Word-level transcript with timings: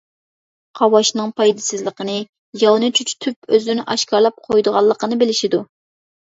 قاۋاشنىڭ 0.77 1.33
پايدىسىزلىقىنى، 1.41 2.15
ياۋنى 2.63 2.89
چۆچۈتۈپ، 3.01 3.53
ئۆزلىرىنى 3.57 3.85
ئاشكارىلاپ 3.95 4.41
قويىدىغانلىقىنى 4.49 5.21
بىلىشىدۇ. 5.27 5.63